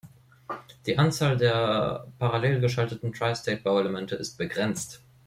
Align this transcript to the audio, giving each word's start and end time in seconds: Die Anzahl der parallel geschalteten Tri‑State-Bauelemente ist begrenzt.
Die 0.87 0.97
Anzahl 0.97 1.37
der 1.37 2.07
parallel 2.17 2.59
geschalteten 2.59 3.13
Tri‑State-Bauelemente 3.13 4.15
ist 4.15 4.35
begrenzt. 4.35 5.03